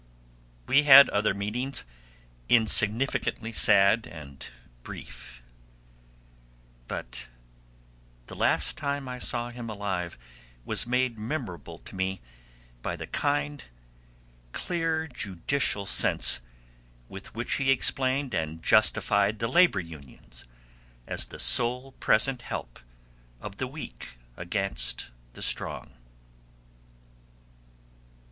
[0.67, 1.85] We had other meetings,
[2.49, 4.43] insignificantly sad and
[4.81, 5.43] brief;
[6.87, 7.27] but
[8.25, 10.17] the last time I saw him alive
[10.65, 12.19] was made memorable to me
[12.81, 13.63] by the kind,
[14.53, 16.41] clear judicial sense
[17.07, 20.45] with which he explained and justified the labor unions
[21.05, 22.79] as the sole present help
[23.39, 25.91] of the weak against the strong.